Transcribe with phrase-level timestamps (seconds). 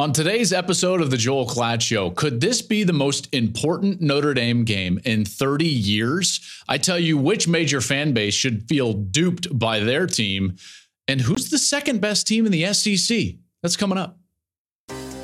[0.00, 4.32] On today's episode of the Joel Klatt Show, could this be the most important Notre
[4.32, 6.62] Dame game in 30 years?
[6.68, 10.54] I tell you which major fan base should feel duped by their team,
[11.08, 13.34] and who's the second best team in the SEC?
[13.60, 14.20] That's coming up.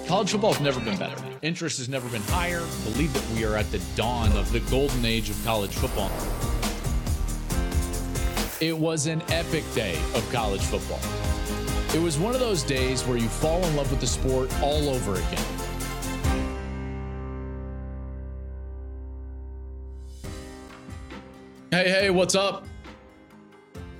[0.08, 1.22] College football has never been better.
[1.42, 2.60] Interest has never been higher.
[2.60, 6.10] I Believe that we are at the dawn of the golden age of college football.
[8.60, 11.33] It was an epic day of college football.
[11.94, 14.88] It was one of those days where you fall in love with the sport all
[14.88, 15.44] over again.
[21.70, 22.66] Hey, hey, what's up?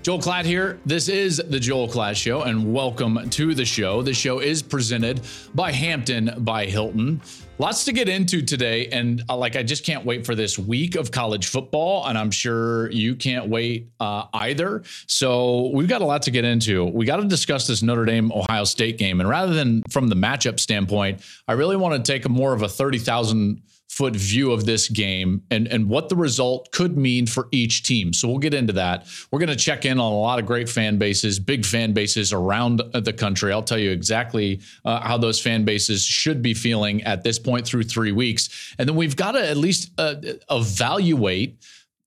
[0.05, 0.79] Joel Klatt here.
[0.85, 4.03] This is the Joel Klatt Show, and welcome to the show.
[4.03, 5.23] The show is presented
[5.55, 7.23] by Hampton by Hilton.
[7.59, 10.95] Lots to get into today, and uh, like I just can't wait for this week
[10.97, 14.83] of college football, and I'm sure you can't wait uh, either.
[15.07, 16.85] So we've got a lot to get into.
[16.85, 20.17] We got to discuss this Notre Dame Ohio State game, and rather than from the
[20.17, 23.63] matchup standpoint, I really want to take a more of a thirty thousand
[23.95, 28.13] foot view of this game and, and what the result could mean for each team.
[28.13, 29.07] So we'll get into that.
[29.31, 32.33] We're going to check in on a lot of great fan bases, big fan bases
[32.33, 33.53] around the country.
[33.53, 37.67] I'll tell you exactly uh, how those fan bases should be feeling at this point
[37.69, 38.75] through three weeks.
[38.79, 40.17] And then we've got to at least uh,
[40.51, 41.65] evaluate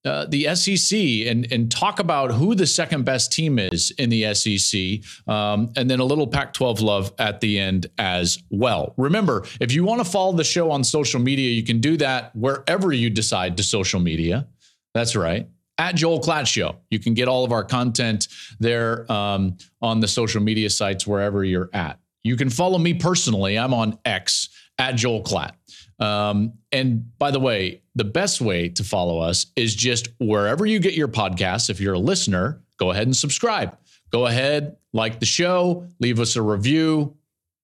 [0.08, 0.98] uh, the SEC
[1.30, 5.90] and and talk about who the second best team is in the SEC, um, and
[5.90, 8.94] then a little Pac-12 love at the end as well.
[8.96, 12.34] Remember, if you want to follow the show on social media, you can do that
[12.34, 14.48] wherever you decide to social media.
[14.94, 15.46] That's right.
[15.76, 16.76] At Joel Klatt Show.
[16.90, 18.26] You can get all of our content
[18.58, 22.00] there um, on the social media sites wherever you're at.
[22.24, 23.58] You can follow me personally.
[23.58, 24.48] I'm on X
[24.78, 25.52] at Joel Klatt.
[25.98, 30.78] Um, and by the way, the best way to follow us is just wherever you
[30.78, 31.70] get your podcasts.
[31.70, 33.76] If you're a listener, go ahead and subscribe.
[34.10, 37.16] Go ahead, like the show, leave us a review.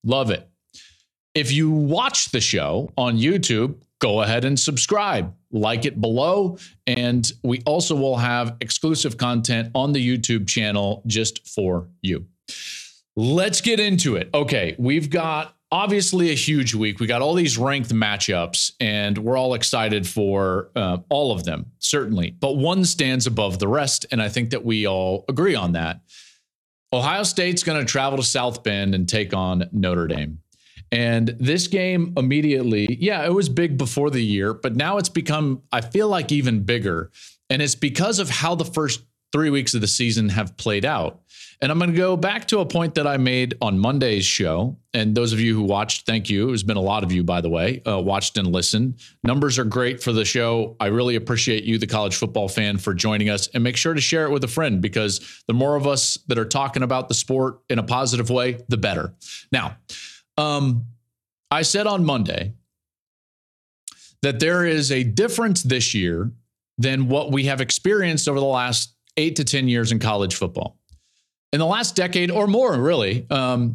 [0.05, 0.49] Love it.
[1.35, 6.59] If you watch the show on YouTube, go ahead and subscribe, like it below.
[6.87, 12.27] And we also will have exclusive content on the YouTube channel just for you.
[13.17, 14.29] Let's get into it.
[14.35, 17.01] Okay, we've got obviously a huge week.
[17.01, 21.67] We got all these ranked matchups, and we're all excited for uh, all of them,
[21.81, 22.31] certainly.
[22.31, 26.01] But one stands above the rest, and I think that we all agree on that.
[26.93, 30.39] Ohio State's going to travel to South Bend and take on Notre Dame.
[30.93, 35.61] And this game immediately, yeah, it was big before the year, but now it's become,
[35.73, 37.11] I feel like, even bigger.
[37.51, 39.03] And it's because of how the first
[39.33, 41.23] three weeks of the season have played out.
[41.65, 44.77] And I'm going to go back to a point that I made on Monday's show.
[44.93, 46.49] And those of you who watched, thank you.
[46.49, 49.01] There's been a lot of you, by the way, uh, watched and listened.
[49.23, 50.77] Numbers are great for the show.
[50.79, 53.49] I really appreciate you, the college football fan, for joining us.
[53.55, 56.37] And make sure to share it with a friend because the more of us that
[56.37, 59.15] are talking about the sport in a positive way, the better.
[59.51, 59.79] Now,
[60.37, 60.85] um,
[61.51, 62.53] I said on Monday
[64.21, 66.31] that there is a difference this year
[66.77, 70.77] than what we have experienced over the last eight to 10 years in college football
[71.55, 73.75] in the last decade or more, really, um,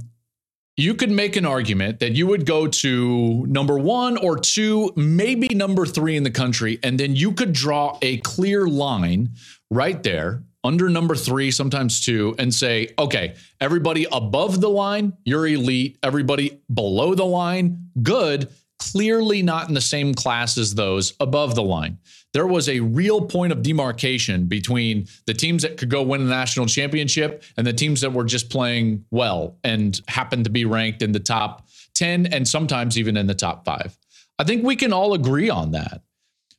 [0.75, 5.47] you could make an argument that you would go to number one or two, maybe
[5.56, 9.29] number three in the country, and then you could draw a clear line
[9.72, 15.47] right there under number three, sometimes two, and say, okay, everybody above the line, you're
[15.47, 15.97] elite.
[16.03, 18.50] Everybody below the line, good.
[18.79, 22.00] Clearly not in the same class as those above the line
[22.34, 26.25] there was a real point of demarcation between the teams that could go win a
[26.25, 31.01] national championship and the teams that were just playing well and happened to be ranked
[31.01, 33.97] in the top 10 and sometimes even in the top five.
[34.38, 36.01] I think we can all agree on that.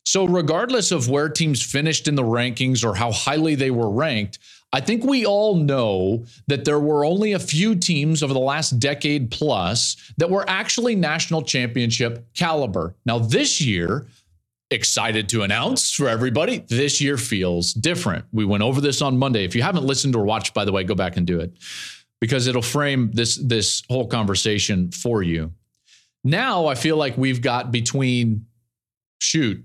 [0.04, 4.38] So, regardless of where teams finished in the rankings or how highly they were ranked,
[4.72, 8.78] I think we all know that there were only a few teams over the last
[8.78, 12.94] decade plus that were actually national championship caliber.
[13.04, 14.06] Now, this year,
[14.70, 18.24] excited to announce for everybody this year feels different.
[18.32, 19.44] We went over this on Monday.
[19.44, 21.52] If you haven't listened or watched by the way, go back and do it
[22.20, 25.52] because it'll frame this this whole conversation for you.
[26.22, 28.46] Now I feel like we've got between
[29.18, 29.64] shoot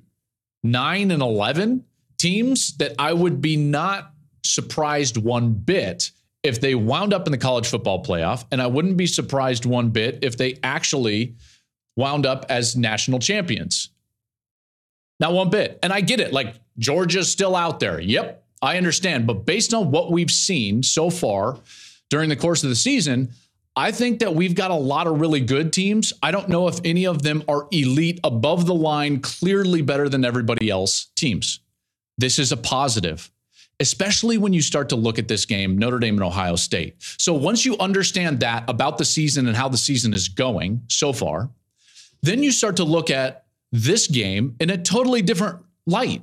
[0.63, 1.85] 9 and 11
[2.17, 4.11] teams that I would be not
[4.45, 6.11] surprised one bit
[6.43, 9.89] if they wound up in the college football playoff and I wouldn't be surprised one
[9.89, 11.35] bit if they actually
[11.95, 13.89] wound up as national champions.
[15.19, 15.79] Not one bit.
[15.81, 16.33] And I get it.
[16.33, 17.99] Like Georgia's still out there.
[17.99, 19.27] Yep, I understand.
[19.27, 21.57] But based on what we've seen so far
[22.09, 23.31] during the course of the season,
[23.77, 26.13] I think that we've got a lot of really good teams.
[26.23, 30.23] I don't know if any of them are elite, above the line, clearly better than
[30.23, 31.59] everybody else teams.
[32.17, 33.29] This is a positive.
[33.79, 36.95] Especially when you start to look at this game, Notre Dame and Ohio State.
[36.99, 41.11] So once you understand that about the season and how the season is going so
[41.11, 41.49] far,
[42.21, 46.21] then you start to look at this game in a totally different light.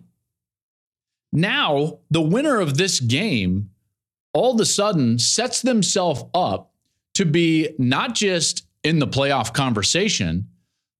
[1.32, 3.70] Now, the winner of this game
[4.34, 6.72] all of a sudden sets themselves up
[7.14, 10.48] to be not just in the playoff conversation,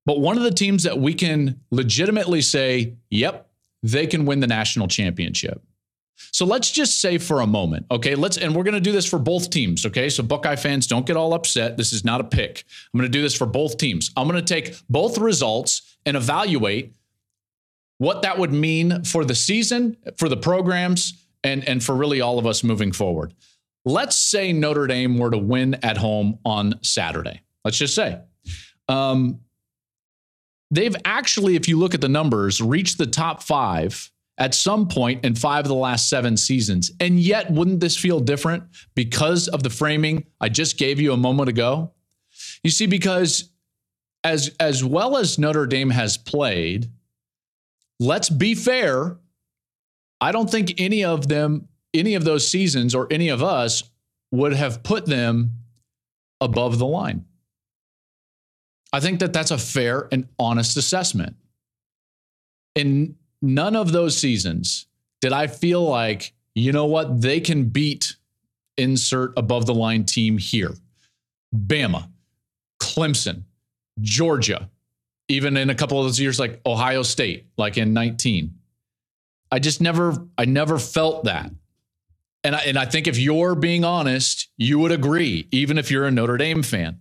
[0.04, 3.50] but one of the teams that we can legitimately say, yep,
[3.82, 5.62] they can win the national championship.
[6.30, 9.06] So let's just say for a moment, okay, let's, and we're going to do this
[9.06, 10.08] for both teams, okay?
[10.08, 11.76] So Buckeye fans, don't get all upset.
[11.76, 12.64] This is not a pick.
[12.92, 14.10] I'm going to do this for both teams.
[14.16, 16.94] I'm going to take both results and evaluate
[17.98, 22.38] what that would mean for the season, for the programs, and, and for really all
[22.38, 23.34] of us moving forward.
[23.84, 27.40] Let's say Notre Dame were to win at home on Saturday.
[27.64, 28.20] Let's just say.
[28.88, 29.40] Um,
[30.70, 35.24] they've actually, if you look at the numbers, reached the top five at some point
[35.24, 36.90] in five of the last seven seasons.
[37.00, 38.64] And yet, wouldn't this feel different
[38.94, 41.92] because of the framing I just gave you a moment ago?
[42.62, 43.50] You see, because
[44.24, 46.90] as as well as Notre Dame has played,
[48.00, 49.18] let's be fair.
[50.20, 53.82] I don't think any of them, any of those seasons, or any of us
[54.30, 55.58] would have put them
[56.40, 57.26] above the line.
[58.92, 61.36] I think that that's a fair and honest assessment.
[62.74, 64.86] In none of those seasons
[65.20, 68.16] did I feel like, you know what, they can beat
[68.76, 70.72] insert above the line team here.
[71.54, 72.08] Bama,
[72.80, 73.42] Clemson,
[74.00, 74.70] Georgia,
[75.28, 78.52] even in a couple of those years like Ohio State, like in 19.
[79.50, 81.50] I just never I never felt that.
[82.44, 86.06] And I, and I think if you're being honest, you would agree, even if you're
[86.06, 87.00] a Notre Dame fan.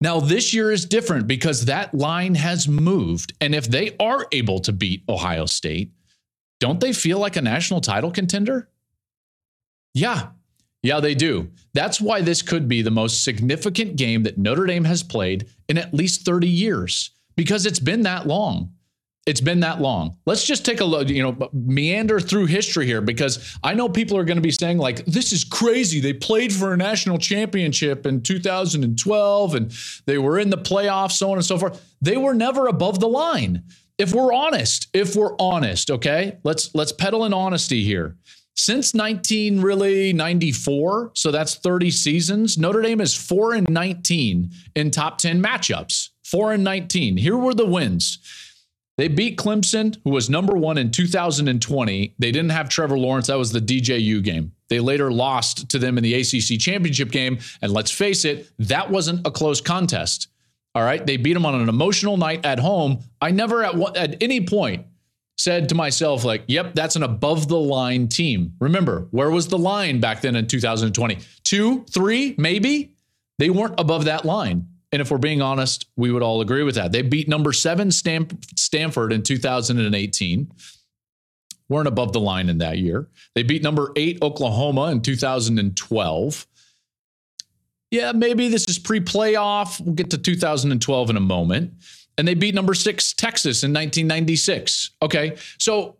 [0.00, 3.32] Now, this year is different because that line has moved.
[3.40, 5.92] And if they are able to beat Ohio State,
[6.60, 8.68] don't they feel like a national title contender?
[9.94, 10.28] Yeah.
[10.82, 11.50] Yeah, they do.
[11.74, 15.78] That's why this could be the most significant game that Notre Dame has played in
[15.78, 18.72] at least 30 years because it's been that long.
[19.26, 20.16] It's been that long.
[20.24, 24.16] Let's just take a look, you know, meander through history here because I know people
[24.16, 25.98] are going to be saying, like, this is crazy.
[25.98, 29.72] They played for a national championship in 2012 and
[30.06, 31.96] they were in the playoffs, so on and so forth.
[32.00, 33.64] They were never above the line.
[33.98, 38.16] If we're honest, if we're honest, okay, let's let's pedal in honesty here.
[38.54, 44.90] Since 19 really 94, so that's 30 seasons, Notre Dame is 4 and 19 in
[44.90, 46.10] top 10 matchups.
[46.24, 47.16] 4 and 19.
[47.18, 48.18] Here were the wins.
[48.96, 52.14] They beat Clemson, who was number one in 2020.
[52.18, 53.26] They didn't have Trevor Lawrence.
[53.26, 54.52] That was the DJU game.
[54.68, 57.38] They later lost to them in the ACC championship game.
[57.60, 60.28] And let's face it, that wasn't a close contest.
[60.74, 61.04] All right.
[61.04, 63.00] They beat them on an emotional night at home.
[63.20, 64.86] I never at, at any point
[65.36, 68.54] said to myself, like, yep, that's an above the line team.
[68.60, 71.18] Remember, where was the line back then in 2020?
[71.44, 72.92] Two, three, maybe?
[73.38, 74.68] They weren't above that line.
[74.96, 76.90] And if we're being honest, we would all agree with that.
[76.90, 80.52] They beat number seven Stanford in 2018,
[81.68, 83.06] weren't above the line in that year.
[83.34, 86.46] They beat number eight Oklahoma in 2012.
[87.90, 89.78] Yeah, maybe this is pre playoff.
[89.82, 91.74] We'll get to 2012 in a moment.
[92.16, 94.92] And they beat number six Texas in 1996.
[95.02, 95.36] Okay.
[95.58, 95.96] So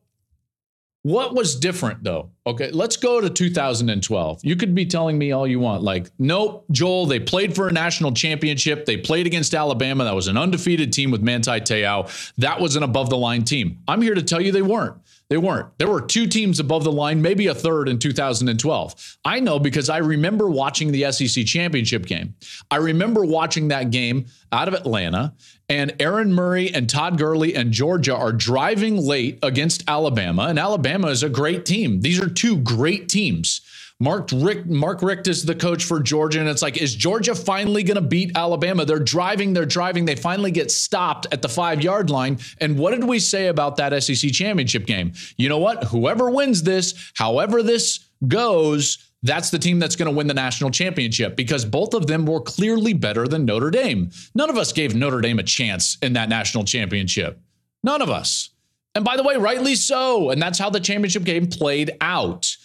[1.07, 2.31] what was different though?
[2.49, 4.41] Okay, let's go to 2012.
[4.43, 5.85] You could be telling me all you want.
[5.85, 8.87] Like, nope, Joel, they played for a national championship.
[8.87, 10.03] They played against Alabama.
[10.03, 12.11] That was an undefeated team with Manti Te'o.
[12.39, 13.79] That was an above the line team.
[13.87, 14.97] I'm here to tell you they weren't.
[15.29, 15.77] They weren't.
[15.79, 19.17] There were two teams above the line, maybe a third in 2012.
[19.25, 22.35] I know because I remember watching the SEC championship game.
[22.71, 25.35] I remember watching that game out of Atlanta,
[25.69, 31.09] and Aaron Murray and Todd Gurley and Georgia are driving late against Alabama, and Alabama
[31.09, 32.03] is a great team.
[32.03, 33.63] These are two great teams.
[33.99, 37.83] Mark Richt, Mark Richt is the coach for Georgia, and it's like, is Georgia finally
[37.83, 38.85] going to beat Alabama?
[38.85, 40.05] They're driving, they're driving.
[40.05, 42.39] They finally get stopped at the five yard line.
[42.61, 45.13] And what did we say about that SEC championship game?
[45.39, 45.85] You know what?
[45.85, 50.71] Whoever wins this, however this goes, that's the team that's going to win the national
[50.71, 54.11] championship because both of them were clearly better than Notre Dame.
[54.35, 57.41] None of us gave Notre Dame a chance in that national championship.
[57.83, 58.51] None of us.
[58.95, 60.31] And by the way, rightly so.
[60.31, 62.57] And that's how the championship game played out.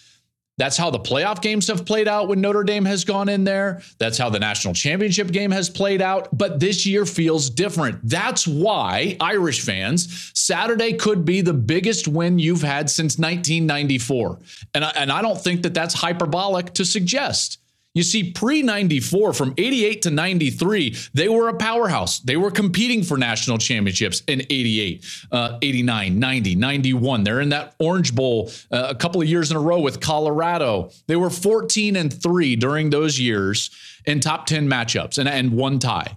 [0.58, 3.80] That's how the playoff games have played out when Notre Dame has gone in there.
[3.98, 6.28] That's how the national championship game has played out.
[6.36, 8.00] But this year feels different.
[8.02, 14.38] That's why, Irish fans, Saturday could be the biggest win you've had since 1994.
[14.74, 17.58] And I, and I don't think that that's hyperbolic to suggest.
[17.94, 22.20] You see, pre 94, from 88 to 93, they were a powerhouse.
[22.20, 27.24] They were competing for national championships in 88, uh, 89, 90, 91.
[27.24, 30.90] They're in that Orange Bowl uh, a couple of years in a row with Colorado.
[31.06, 33.70] They were 14 and 3 during those years
[34.06, 36.16] in top 10 matchups and, and one tie.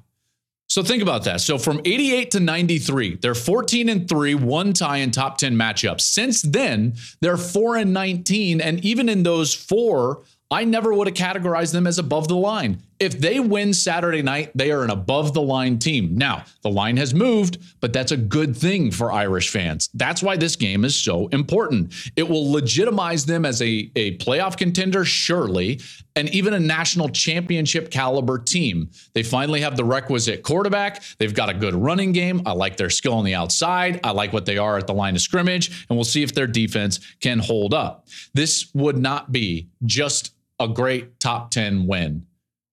[0.68, 1.42] So think about that.
[1.42, 6.02] So from 88 to 93, they're 14 and 3, one tie in top 10 matchups.
[6.02, 10.24] Since then, they're 4 and 19 and even in those 4,
[10.56, 12.82] I never would have categorized them as above the line.
[12.98, 16.18] If they win Saturday night, they are an above the line team.
[16.18, 19.90] Now, the line has moved, but that's a good thing for Irish fans.
[19.94, 21.94] That's why this game is so important.
[22.16, 25.82] It will legitimize them as a, a playoff contender, surely,
[26.16, 28.90] and even a national championship caliber team.
[29.12, 31.04] They finally have the requisite quarterback.
[31.18, 32.44] They've got a good running game.
[32.46, 34.00] I like their skill on the outside.
[34.06, 36.48] I like what they are at the line of scrimmage, and we'll see if their
[36.48, 38.08] defense can hold up.
[38.34, 42.26] This would not be just a great top 10 win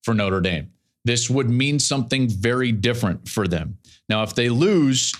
[0.02, 0.70] for Notre Dame.
[1.04, 3.78] This would mean something very different for them.
[4.08, 5.12] Now, if they lose,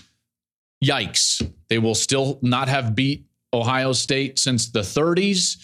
[0.85, 5.57] yikes, they will still not have beat Ohio State since the 30s.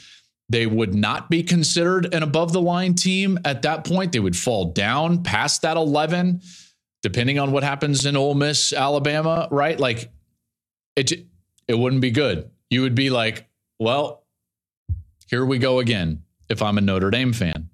[0.49, 4.13] They would not be considered an above the line team at that point.
[4.13, 6.41] They would fall down past that 11,
[7.03, 9.79] depending on what happens in Ole Miss, Alabama, right?
[9.79, 10.11] Like
[10.97, 11.27] it,
[11.69, 12.51] it wouldn't be good.
[12.71, 13.47] You would be like,
[13.79, 14.25] well,
[15.29, 17.69] here we go again if I'm a Notre Dame fan.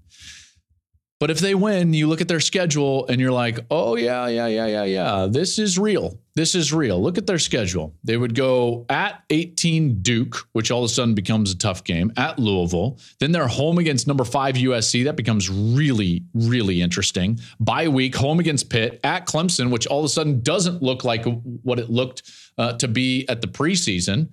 [1.21, 4.47] But if they win, you look at their schedule and you're like, oh, yeah, yeah,
[4.47, 5.27] yeah, yeah, yeah.
[5.31, 6.19] This is real.
[6.35, 7.01] This is real.
[7.01, 7.95] Look at their schedule.
[8.05, 12.13] They would go at 18 Duke, which all of a sudden becomes a tough game,
[12.17, 12.99] at Louisville.
[13.21, 15.05] Then they're home against number five USC.
[15.05, 17.39] That becomes really, really interesting.
[17.61, 21.25] Bye week, home against Pitt, at Clemson, which all of a sudden doesn't look like
[21.63, 24.29] what it looked uh, to be at the preseason.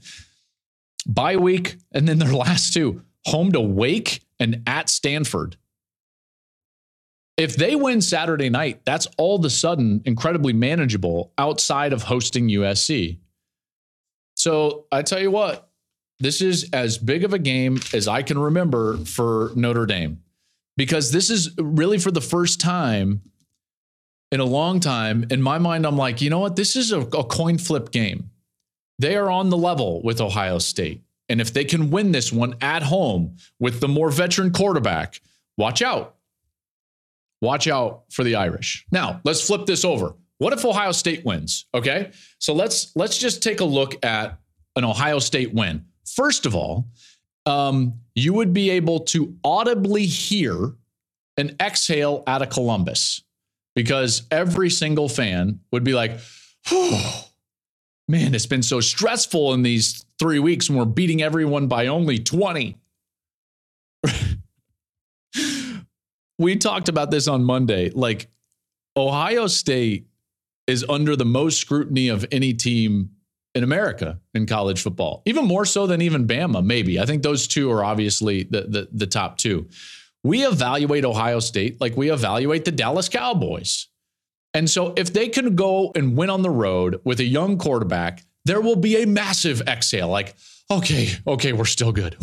[1.06, 5.56] Bye week, and then their last two home to Wake and at Stanford.
[7.38, 12.50] If they win Saturday night, that's all of a sudden incredibly manageable outside of hosting
[12.50, 13.20] USC.
[14.36, 15.70] So I tell you what,
[16.20, 20.22] this is as big of a game as I can remember for Notre Dame
[20.76, 23.22] because this is really for the first time
[24.32, 25.26] in a long time.
[25.30, 26.56] In my mind, I'm like, you know what?
[26.56, 28.32] This is a, a coin flip game.
[29.00, 31.04] They are on the level with Ohio State.
[31.32, 35.22] And if they can win this one at home with the more veteran quarterback,
[35.58, 36.18] watch out.
[37.40, 38.86] Watch out for the Irish.
[38.92, 40.14] Now, let's flip this over.
[40.40, 41.68] What if Ohio State wins?
[41.74, 42.12] Okay?
[42.40, 44.40] So let's let's just take a look at
[44.76, 45.86] an Ohio State win.
[46.06, 46.88] First of all,
[47.46, 50.74] um, you would be able to audibly hear
[51.38, 53.24] an exhale out of Columbus
[53.74, 56.20] because every single fan would be like,
[56.72, 57.31] oh,
[58.12, 62.20] man, it's been so stressful in these three weeks and we're beating everyone by only
[62.20, 62.78] 20.
[66.38, 67.90] we talked about this on Monday.
[67.90, 68.28] Like,
[68.98, 70.08] Ohio State
[70.68, 73.12] is under the most scrutiny of any team
[73.56, 77.00] in America in college football, even more so than even Bama, maybe.
[77.00, 79.68] I think those two are obviously the, the, the top two.
[80.24, 83.88] We evaluate Ohio State like we evaluate the Dallas Cowboys.
[84.54, 88.24] And so if they can go and win on the road with a young quarterback
[88.46, 90.36] there will be a massive exhale like,
[90.70, 92.18] okay, okay, we're still good.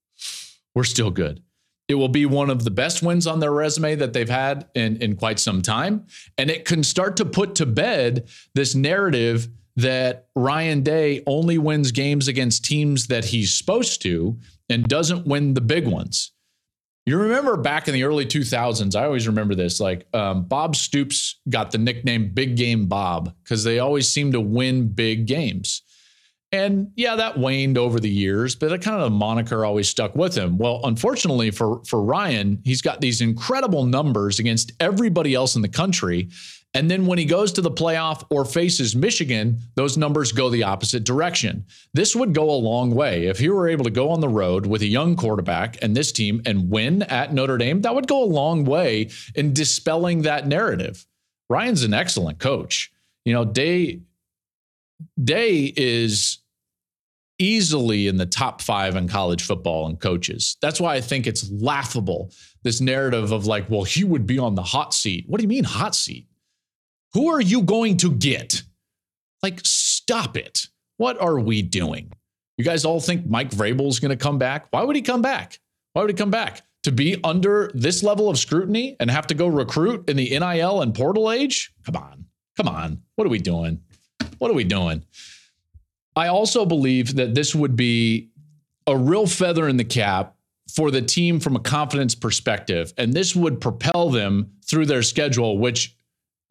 [0.74, 1.42] we're still good.
[1.88, 4.96] It will be one of the best wins on their resume that they've had in,
[5.02, 6.06] in quite some time.
[6.38, 11.92] And it can start to put to bed this narrative that Ryan Day only wins
[11.92, 14.38] games against teams that he's supposed to
[14.70, 16.32] and doesn't win the big ones.
[17.04, 19.80] You remember back in the early 2000s, I always remember this.
[19.80, 24.40] Like um, Bob Stoops got the nickname Big Game Bob because they always seemed to
[24.40, 25.82] win big games.
[26.52, 30.36] And yeah, that waned over the years, but that kind of moniker always stuck with
[30.36, 30.58] him.
[30.58, 35.68] Well, unfortunately for for Ryan, he's got these incredible numbers against everybody else in the
[35.68, 36.28] country.
[36.74, 40.62] And then when he goes to the playoff or faces Michigan, those numbers go the
[40.62, 41.66] opposite direction.
[41.92, 43.26] This would go a long way.
[43.26, 46.12] If he were able to go on the road with a young quarterback and this
[46.12, 50.46] team and win at Notre Dame, that would go a long way in dispelling that
[50.46, 51.06] narrative.
[51.50, 52.90] Ryan's an excellent coach.
[53.26, 54.00] You know, Day
[55.22, 56.38] Day is
[57.38, 60.56] easily in the top five in college football and coaches.
[60.62, 62.30] That's why I think it's laughable,
[62.62, 65.24] this narrative of like, well, he would be on the hot seat.
[65.26, 66.28] What do you mean hot seat?
[67.14, 68.62] Who are you going to get?
[69.42, 70.68] Like, stop it.
[70.96, 72.12] What are we doing?
[72.56, 74.66] You guys all think Mike Vrabel's going to come back?
[74.70, 75.58] Why would he come back?
[75.92, 76.62] Why would he come back?
[76.84, 80.82] To be under this level of scrutiny and have to go recruit in the NIL
[80.82, 81.72] and portal age?
[81.84, 82.26] Come on.
[82.56, 83.02] Come on.
[83.16, 83.80] What are we doing?
[84.38, 85.04] What are we doing?
[86.16, 88.30] I also believe that this would be
[88.86, 90.34] a real feather in the cap
[90.74, 92.92] for the team from a confidence perspective.
[92.96, 95.96] And this would propel them through their schedule, which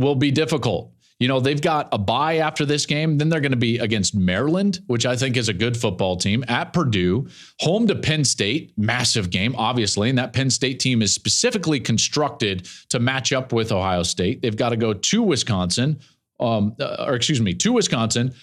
[0.02, 0.92] will be difficult.
[1.22, 3.20] You know, they've got a bye after this game.
[3.20, 6.44] Then they're going to be against Maryland, which I think is a good football team,
[6.48, 7.28] at Purdue,
[7.60, 10.10] home to Penn State, massive game, obviously.
[10.10, 14.42] And that Penn State team is specifically constructed to match up with Ohio State.
[14.42, 16.00] They've got to go to Wisconsin,
[16.40, 18.34] um, uh, or excuse me, to Wisconsin,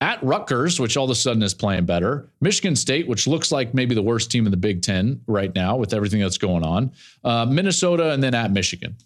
[0.00, 3.74] at Rutgers, which all of a sudden is playing better, Michigan State, which looks like
[3.74, 6.92] maybe the worst team in the Big Ten right now with everything that's going on,
[7.24, 8.96] uh, Minnesota, and then at Michigan.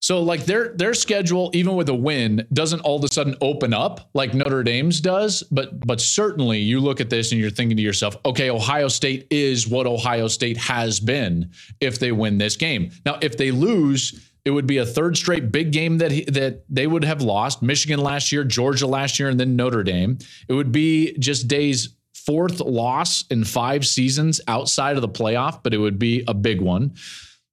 [0.00, 3.74] So like their their schedule, even with a win, doesn't all of a sudden open
[3.74, 5.42] up like Notre Dame's does.
[5.50, 9.26] But but certainly you look at this and you're thinking to yourself, okay, Ohio State
[9.30, 12.90] is what Ohio State has been if they win this game.
[13.04, 16.64] Now, if they lose, it would be a third straight big game that he, that
[16.70, 17.62] they would have lost.
[17.62, 20.18] Michigan last year, Georgia last year, and then Notre Dame.
[20.48, 25.74] It would be just Day's fourth loss in five seasons outside of the playoff, but
[25.74, 26.94] it would be a big one.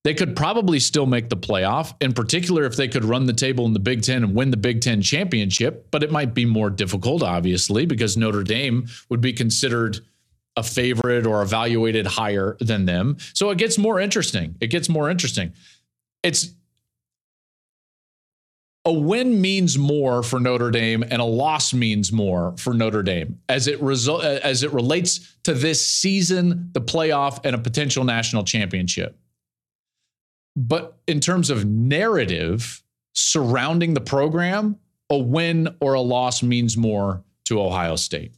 [0.07, 3.65] They could probably still make the playoff, in particular if they could run the table
[3.65, 5.91] in the Big Ten and win the Big Ten championship.
[5.91, 9.99] But it might be more difficult, obviously, because Notre Dame would be considered
[10.55, 13.17] a favorite or evaluated higher than them.
[13.33, 14.55] So it gets more interesting.
[14.61, 15.51] It gets more interesting.
[16.23, 16.53] It's
[18.85, 23.41] a win means more for Notre Dame and a loss means more for Notre Dame
[23.49, 28.45] as it result as it relates to this season, the playoff and a potential national
[28.45, 29.19] championship.
[30.57, 32.83] But in terms of narrative
[33.13, 34.77] surrounding the program,
[35.09, 38.33] a win or a loss means more to Ohio State.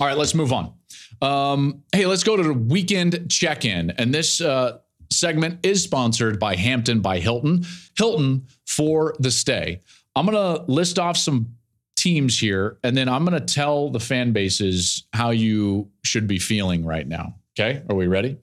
[0.00, 0.72] All right, let's move on.
[1.20, 3.90] Um, hey, let's go to the weekend check in.
[3.92, 4.78] And this uh,
[5.12, 7.64] segment is sponsored by Hampton by Hilton.
[7.96, 9.80] Hilton for the stay.
[10.16, 11.54] I'm going to list off some
[11.96, 16.38] teams here, and then I'm going to tell the fan bases how you should be
[16.38, 17.34] feeling right now.
[17.58, 17.82] Okay.
[17.88, 18.38] Are we ready?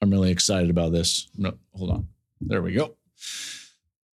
[0.00, 1.28] I'm really excited about this.
[1.36, 2.08] No, hold on.
[2.40, 2.96] There we go.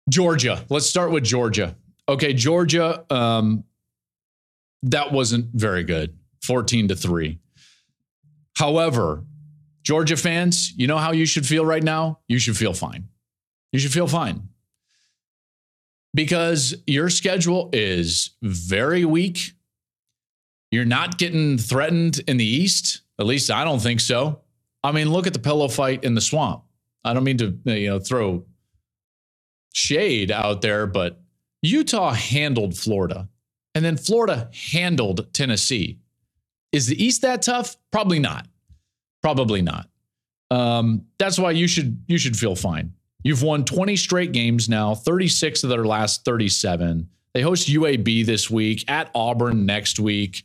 [0.08, 0.64] Georgia.
[0.68, 1.76] Let's start with Georgia.
[2.08, 2.32] Okay.
[2.32, 3.64] Georgia, um,
[4.84, 7.38] that wasn't very good 14 to 3.
[8.56, 9.24] However,
[9.82, 12.20] Georgia fans, you know how you should feel right now?
[12.28, 13.08] You should feel fine.
[13.72, 14.48] You should feel fine
[16.14, 19.52] because your schedule is very weak.
[20.70, 23.02] You're not getting threatened in the East.
[23.18, 24.41] At least I don't think so.
[24.85, 26.64] I mean, look at the pillow fight in the swamp.
[27.05, 28.45] I don't mean to, you know, throw
[29.73, 31.21] shade out there, but
[31.62, 33.29] Utah handled Florida
[33.75, 35.99] and then Florida handled Tennessee.
[36.73, 37.77] Is the East that tough?
[37.90, 38.47] Probably not.
[39.23, 39.88] Probably not.
[40.51, 42.92] Um, that's why you should you should feel fine.
[43.25, 47.09] You've won 20 straight games now, 36 of their last 37.
[47.35, 50.45] They host UAB this week at Auburn next week.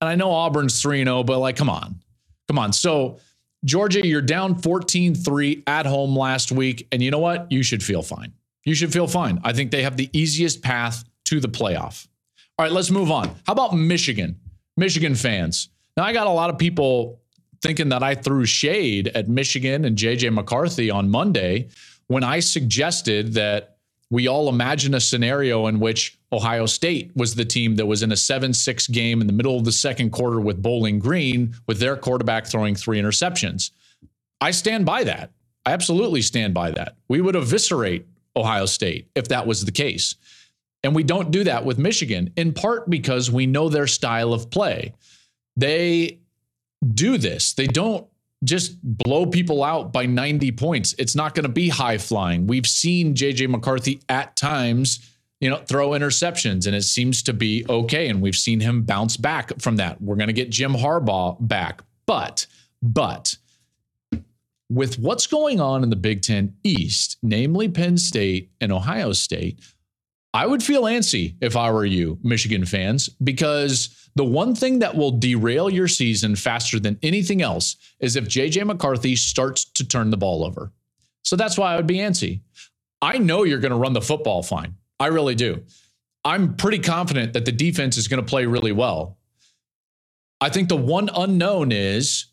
[0.00, 2.00] And I know Auburn's 3 0, but like, come on.
[2.46, 2.72] Come on.
[2.72, 3.18] So,
[3.64, 6.86] Georgia, you're down 14 3 at home last week.
[6.92, 7.50] And you know what?
[7.50, 8.32] You should feel fine.
[8.64, 9.40] You should feel fine.
[9.44, 12.06] I think they have the easiest path to the playoff.
[12.58, 13.28] All right, let's move on.
[13.46, 14.38] How about Michigan?
[14.76, 15.68] Michigan fans.
[15.96, 17.20] Now, I got a lot of people
[17.62, 21.68] thinking that I threw shade at Michigan and JJ McCarthy on Monday
[22.06, 23.77] when I suggested that
[24.10, 28.12] we all imagine a scenario in which Ohio State was the team that was in
[28.12, 31.78] a 7 6 game in the middle of the second quarter with Bowling Green, with
[31.78, 33.70] their quarterback throwing three interceptions.
[34.40, 35.30] I stand by that.
[35.66, 36.96] I absolutely stand by that.
[37.08, 40.14] We would eviscerate Ohio State if that was the case.
[40.82, 44.48] And we don't do that with Michigan, in part because we know their style of
[44.48, 44.94] play.
[45.56, 46.20] They
[46.94, 48.06] do this, they don't
[48.44, 50.94] just blow people out by 90 points.
[50.98, 52.46] It's not going to be high flying.
[52.46, 55.00] We've seen JJ McCarthy at times,
[55.40, 58.08] you know, throw interceptions and it seems to be okay.
[58.08, 60.00] And we've seen him bounce back from that.
[60.00, 61.82] We're going to get Jim Harbaugh back.
[62.06, 62.46] But,
[62.80, 63.36] but
[64.70, 69.60] with what's going on in the Big Ten East, namely Penn State and Ohio State,
[70.34, 74.94] I would feel antsy if I were you, Michigan fans, because the one thing that
[74.94, 80.10] will derail your season faster than anything else is if JJ McCarthy starts to turn
[80.10, 80.72] the ball over.
[81.22, 82.40] So that's why I would be antsy.
[83.00, 84.74] I know you're going to run the football fine.
[85.00, 85.62] I really do.
[86.24, 89.18] I'm pretty confident that the defense is going to play really well.
[90.40, 92.26] I think the one unknown is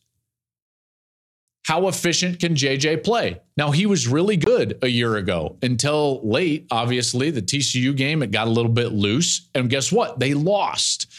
[1.66, 3.42] how efficient can JJ play?
[3.58, 6.68] Now, he was really good a year ago until late.
[6.70, 9.50] Obviously, the TCU game, it got a little bit loose.
[9.56, 10.20] And guess what?
[10.20, 11.12] They lost.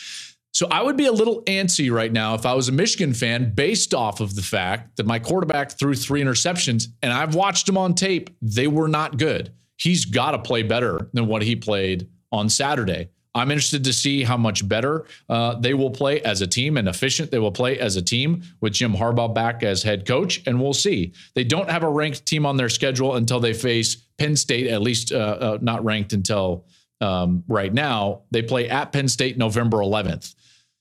[0.52, 3.54] So I would be a little antsy right now if I was a Michigan fan
[3.56, 7.76] based off of the fact that my quarterback threw three interceptions and I've watched him
[7.76, 8.30] on tape.
[8.40, 9.52] They were not good.
[9.76, 13.08] He's got to play better than what he played on Saturday.
[13.36, 16.88] I'm interested to see how much better uh, they will play as a team and
[16.88, 20.42] efficient they will play as a team with Jim Harbaugh back as head coach.
[20.46, 21.12] And we'll see.
[21.34, 24.80] They don't have a ranked team on their schedule until they face Penn State, at
[24.80, 26.64] least uh, uh, not ranked until
[27.00, 28.22] um, right now.
[28.30, 30.34] They play at Penn State November 11th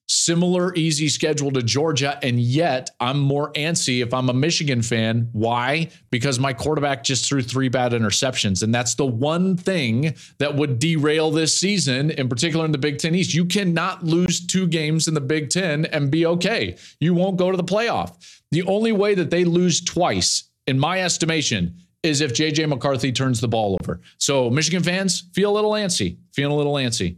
[0.07, 2.19] similar easy schedule to Georgia.
[2.21, 5.29] And yet I'm more antsy if I'm a Michigan fan.
[5.31, 5.89] Why?
[6.11, 8.63] Because my quarterback just threw three bad interceptions.
[8.63, 12.99] And that's the one thing that would derail this season, in particular in the Big
[12.99, 13.33] Ten East.
[13.33, 16.77] You cannot lose two games in the Big Ten and be okay.
[16.99, 18.15] You won't go to the playoff.
[18.51, 23.41] The only way that they lose twice, in my estimation, is if JJ McCarthy turns
[23.41, 24.01] the ball over.
[24.17, 27.17] So, Michigan fans, feel a little antsy, feel a little antsy.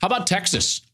[0.00, 0.85] How about Texas?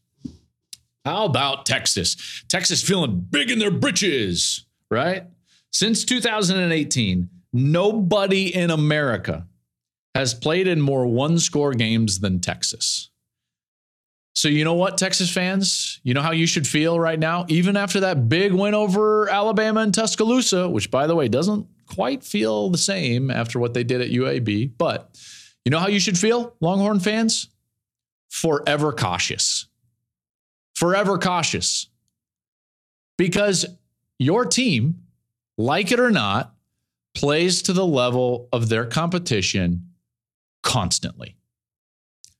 [1.05, 2.43] How about Texas?
[2.47, 5.25] Texas feeling big in their britches, right?
[5.71, 9.47] Since 2018, nobody in America
[10.15, 13.09] has played in more one score games than Texas.
[14.35, 15.99] So, you know what, Texas fans?
[16.03, 17.45] You know how you should feel right now?
[17.49, 22.23] Even after that big win over Alabama and Tuscaloosa, which, by the way, doesn't quite
[22.23, 24.71] feel the same after what they did at UAB.
[24.77, 25.19] But
[25.65, 27.49] you know how you should feel, Longhorn fans?
[28.29, 29.67] Forever cautious
[30.73, 31.87] forever cautious
[33.17, 33.65] because
[34.19, 35.03] your team,
[35.57, 36.53] like it or not,
[37.13, 39.89] plays to the level of their competition
[40.63, 41.35] constantly.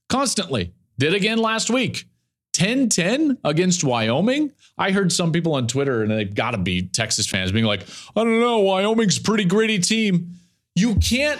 [0.10, 0.74] Constantly.
[0.98, 2.06] Did again last week.
[2.54, 4.52] 10 10 against Wyoming.
[4.78, 7.82] I heard some people on Twitter, and they've got to be Texas fans, being like,
[8.16, 10.34] I don't know, Wyoming's pretty gritty team.
[10.76, 11.40] You can't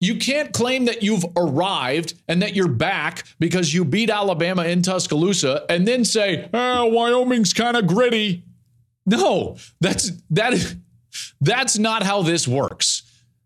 [0.00, 4.82] you can't claim that you've arrived and that you're back because you beat Alabama in
[4.82, 8.44] Tuscaloosa and then say, oh, Wyoming's kind of gritty.
[9.06, 10.76] No, that's that is
[11.40, 13.02] that's not how this works.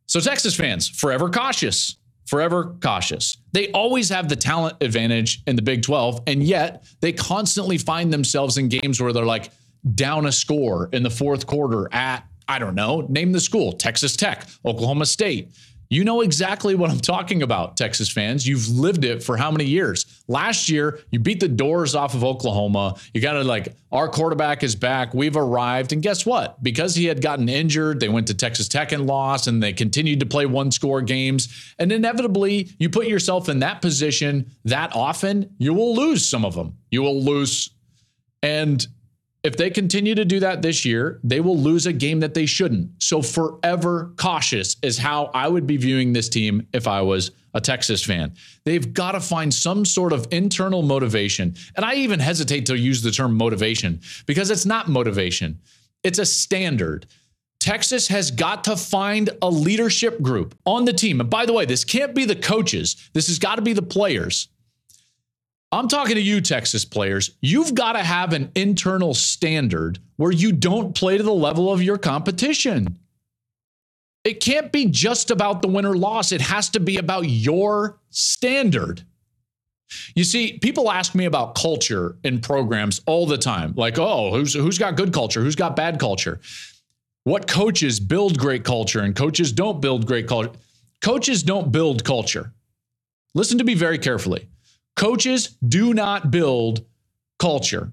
[0.06, 1.96] So Texas fans, forever cautious.
[2.26, 3.36] Forever cautious.
[3.52, 8.12] They always have the talent advantage in the Big 12, and yet they constantly find
[8.12, 9.50] themselves in games where they're like
[9.94, 14.16] down a score in the fourth quarter at, I don't know, name the school, Texas
[14.16, 15.52] Tech, Oklahoma State.
[15.92, 18.48] You know exactly what I'm talking about, Texas fans.
[18.48, 20.22] You've lived it for how many years?
[20.26, 22.96] Last year, you beat the doors off of Oklahoma.
[23.12, 25.12] You got to like, our quarterback is back.
[25.12, 25.92] We've arrived.
[25.92, 26.62] And guess what?
[26.62, 30.20] Because he had gotten injured, they went to Texas Tech and lost, and they continued
[30.20, 31.74] to play one score games.
[31.78, 36.54] And inevitably, you put yourself in that position that often, you will lose some of
[36.54, 36.78] them.
[36.90, 37.68] You will lose.
[38.42, 38.86] And
[39.44, 42.46] if they continue to do that this year, they will lose a game that they
[42.46, 43.02] shouldn't.
[43.02, 47.60] So, forever cautious is how I would be viewing this team if I was a
[47.60, 48.34] Texas fan.
[48.64, 51.54] They've got to find some sort of internal motivation.
[51.76, 55.60] And I even hesitate to use the term motivation because it's not motivation,
[56.02, 57.06] it's a standard.
[57.58, 61.20] Texas has got to find a leadership group on the team.
[61.20, 63.82] And by the way, this can't be the coaches, this has got to be the
[63.82, 64.48] players.
[65.72, 67.30] I'm talking to you, Texas players.
[67.40, 71.82] You've got to have an internal standard where you don't play to the level of
[71.82, 72.98] your competition.
[74.22, 77.98] It can't be just about the win or loss, it has to be about your
[78.10, 79.02] standard.
[80.14, 83.74] You see, people ask me about culture in programs all the time.
[83.76, 85.42] Like, oh, who's who's got good culture?
[85.42, 86.40] Who's got bad culture?
[87.24, 90.52] What coaches build great culture and coaches don't build great culture?
[91.02, 92.52] Coaches don't build culture.
[93.34, 94.48] Listen to me very carefully.
[94.96, 96.84] Coaches do not build
[97.38, 97.92] culture.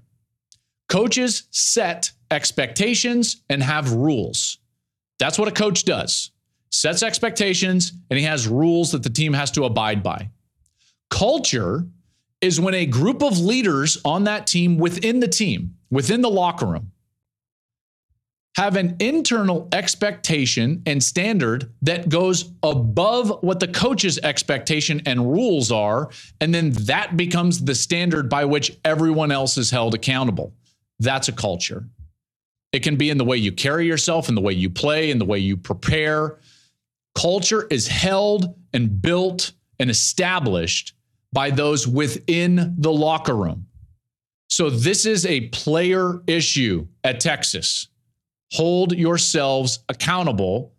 [0.88, 4.58] Coaches set expectations and have rules.
[5.18, 6.30] That's what a coach does.
[6.70, 10.30] Sets expectations and he has rules that the team has to abide by.
[11.10, 11.86] Culture
[12.40, 16.66] is when a group of leaders on that team within the team, within the locker
[16.66, 16.92] room,
[18.56, 25.70] have an internal expectation and standard that goes above what the coach's expectation and rules
[25.70, 26.10] are.
[26.40, 30.52] And then that becomes the standard by which everyone else is held accountable.
[30.98, 31.88] That's a culture.
[32.72, 35.18] It can be in the way you carry yourself, in the way you play, in
[35.18, 36.38] the way you prepare.
[37.14, 40.94] Culture is held and built and established
[41.32, 43.66] by those within the locker room.
[44.48, 47.88] So, this is a player issue at Texas
[48.52, 50.72] hold yourselves accountable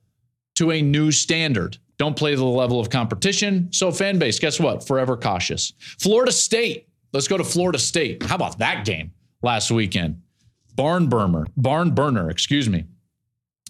[0.56, 1.78] to a new standard.
[1.98, 3.72] Don't play the level of competition.
[3.72, 4.88] So, fan base, guess what?
[4.88, 5.74] Forever cautious.
[6.00, 6.88] Florida State.
[7.14, 8.24] Let's go to Florida State.
[8.24, 9.12] How about that game
[9.44, 10.22] last weekend?
[10.76, 12.86] Barn burner, barn burner, excuse me.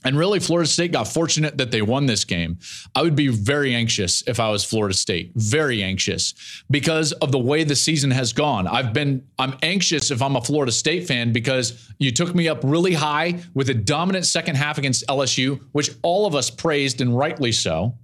[0.04, 2.58] And really, Florida State got fortunate that they won this game.
[2.96, 7.38] I would be very anxious if I was Florida State, very anxious because of the
[7.38, 8.66] way the season has gone.
[8.66, 12.62] I've been, I'm anxious if I'm a Florida State fan because you took me up
[12.64, 17.16] really high with a dominant second half against LSU, which all of us praised and
[17.16, 17.96] rightly so.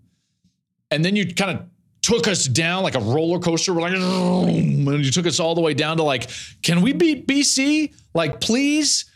[0.92, 1.66] And then you kind of
[2.04, 3.74] took us down like a roller coaster.
[3.74, 6.30] We're like, and you took us all the way down to like,
[6.62, 7.94] can we beat BC?
[8.14, 9.07] Like, please.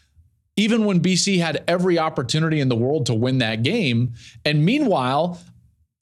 [0.61, 4.13] Even when BC had every opportunity in the world to win that game.
[4.45, 5.41] And meanwhile,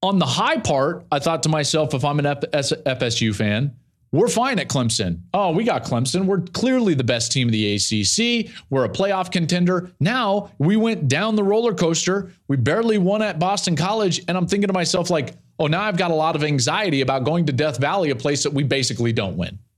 [0.03, 3.73] on the high part, I thought to myself, if I'm an FSU fan,
[4.11, 5.21] we're fine at Clemson.
[5.33, 6.25] Oh, we got Clemson.
[6.25, 8.51] We're clearly the best team of the ACC.
[8.69, 9.91] We're a playoff contender.
[10.01, 12.33] Now we went down the roller coaster.
[12.49, 14.21] We barely won at Boston College.
[14.27, 17.23] And I'm thinking to myself, like, oh, now I've got a lot of anxiety about
[17.23, 19.57] going to Death Valley, a place that we basically don't win.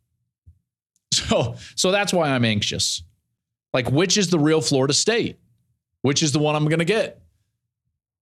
[1.13, 3.03] So, so that's why I'm anxious.
[3.73, 5.39] Like, which is the real Florida State?
[6.01, 7.21] Which is the one I'm going to get?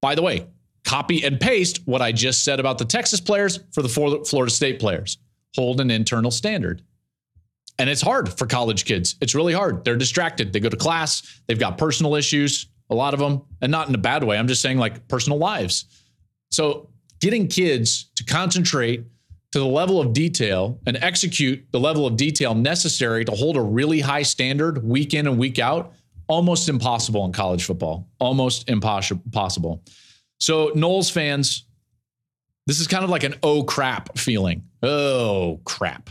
[0.01, 0.47] By the way,
[0.85, 4.81] copy and paste what I just said about the Texas players for the Florida State
[4.81, 5.19] players.
[5.57, 6.83] Hold an internal standard.
[7.79, 9.17] And it's hard for college kids.
[9.21, 9.85] It's really hard.
[9.85, 10.53] They're distracted.
[10.53, 13.95] They go to class, they've got personal issues, a lot of them, and not in
[13.95, 14.39] a bad way.
[14.39, 15.85] I'm just saying, like personal lives.
[16.51, 16.89] So,
[17.21, 19.05] getting kids to concentrate
[19.53, 23.63] to the level of detail and execute the level of detail necessary to hold a
[23.63, 25.93] really high standard week in and week out,
[26.29, 28.09] almost impossible in college football.
[28.19, 29.83] Almost impossible.
[30.39, 31.65] So, Noles fans,
[32.67, 34.65] this is kind of like an oh crap feeling.
[34.83, 36.11] Oh crap.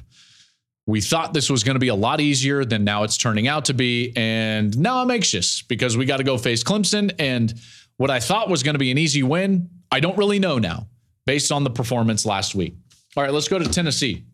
[0.88, 3.66] We thought this was going to be a lot easier than now it's turning out
[3.66, 4.14] to be.
[4.16, 7.14] And now I'm anxious because we got to go face Clemson.
[7.18, 7.54] And
[7.98, 10.88] what I thought was going to be an easy win, I don't really know now
[11.26, 12.76] based on the performance last week.
[13.16, 14.26] All right, let's go to Tennessee.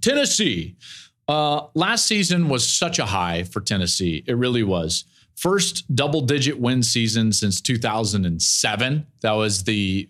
[0.00, 0.76] Tennessee.
[1.28, 4.24] Uh, last season was such a high for Tennessee.
[4.26, 5.04] It really was.
[5.36, 9.06] First double digit win season since 2007.
[9.22, 10.08] That was the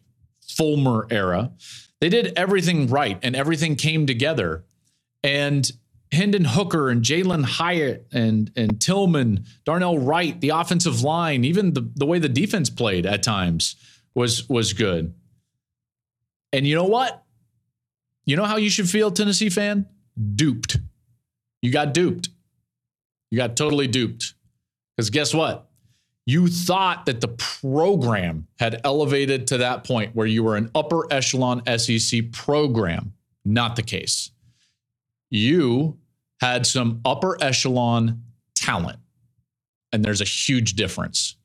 [0.49, 1.53] Fulmer era.
[2.01, 4.65] They did everything right and everything came together.
[5.23, 5.71] And
[6.13, 11.91] Hendon Hooker and Jalin Hyatt and and Tillman, Darnell Wright, the offensive line, even the,
[11.95, 13.77] the way the defense played at times
[14.15, 15.15] was was good.
[16.53, 17.24] And you know what?
[18.27, 19.87] You know how you should feel, Tennessee fan?
[20.35, 20.79] Duped.
[21.63, 22.29] You got duped.
[23.31, 24.35] You got totally duped.
[24.97, 25.69] Because guess what?
[26.27, 31.13] You thought that the program had elevated to that point where you were an upper
[31.13, 33.13] echelon SEC program.
[33.45, 34.31] Not the case.
[35.29, 35.99] You
[36.41, 38.23] had some upper echelon
[38.55, 38.99] talent,
[39.93, 41.37] and there's a huge difference.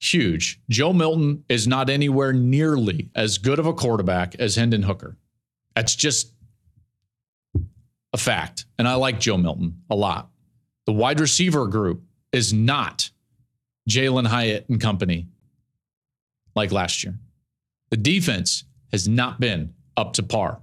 [0.00, 0.60] Huge.
[0.68, 5.16] Joe Milton is not anywhere nearly as good of a quarterback as Hendon Hooker.
[5.78, 6.32] That's just
[8.12, 8.66] a fact.
[8.80, 10.28] And I like Joe Milton a lot.
[10.86, 13.12] The wide receiver group is not
[13.88, 15.28] Jalin Hyatt and company
[16.56, 17.14] like last year.
[17.90, 20.60] The defense has not been up to par.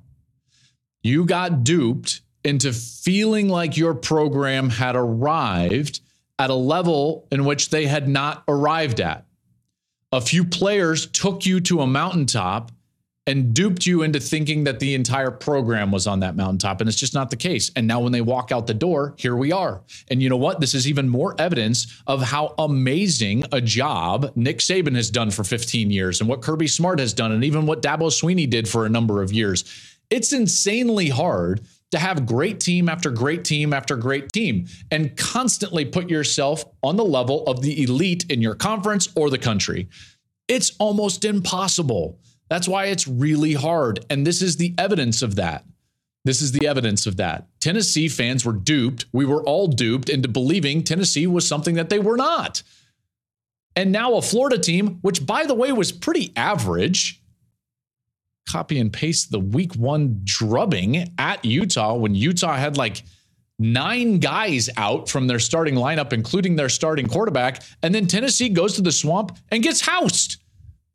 [1.01, 6.01] You got duped into feeling like your program had arrived
[6.37, 9.25] at a level in which they had not arrived at.
[10.11, 12.73] A few players took you to a mountaintop
[13.27, 16.79] and duped you into thinking that the entire program was on that mountaintop.
[16.79, 17.71] And it's just not the case.
[17.75, 19.81] And now when they walk out the door, here we are.
[20.09, 20.59] And you know what?
[20.59, 25.43] This is even more evidence of how amazing a job Nick Saban has done for
[25.43, 28.85] 15 years and what Kirby Smart has done, and even what Dabo Swinney did for
[28.85, 29.63] a number of years.
[30.11, 31.61] It's insanely hard
[31.91, 36.95] to have great team after great team after great team and constantly put yourself on
[36.95, 39.87] the level of the elite in your conference or the country.
[40.47, 42.19] It's almost impossible.
[42.49, 44.05] That's why it's really hard.
[44.09, 45.65] And this is the evidence of that.
[46.25, 47.47] This is the evidence of that.
[47.59, 49.05] Tennessee fans were duped.
[49.13, 52.63] We were all duped into believing Tennessee was something that they were not.
[53.75, 57.21] And now a Florida team, which by the way was pretty average,
[58.49, 63.03] copy and paste the week one drubbing at Utah when Utah had like
[63.59, 67.61] nine guys out from their starting lineup, including their starting quarterback.
[67.83, 70.37] And then Tennessee goes to the swamp and gets housed.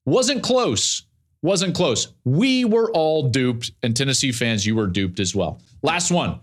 [0.07, 1.03] Wasn't close.
[1.43, 2.09] Wasn't close.
[2.25, 5.61] We were all duped, and Tennessee fans, you were duped as well.
[5.83, 6.41] Last one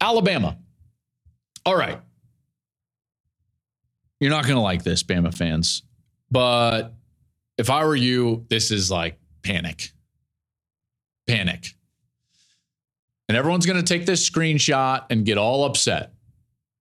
[0.00, 0.58] Alabama.
[1.64, 2.00] All right.
[4.20, 5.82] You're not going to like this, Bama fans.
[6.30, 6.94] But
[7.56, 9.90] if I were you, this is like panic.
[11.26, 11.74] Panic.
[13.28, 16.14] And everyone's going to take this screenshot and get all upset.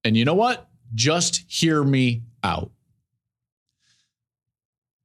[0.04, 0.68] And you know what?
[0.96, 2.72] Just hear me out.